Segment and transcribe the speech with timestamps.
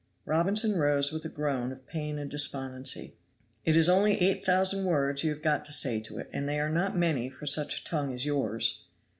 [0.25, 3.13] Robinson rose with a groan of pain and despondency.
[3.65, 6.57] "It is only eight thousand words you have got to say to it, and they
[6.59, 8.85] are not many for such a tongue as yours."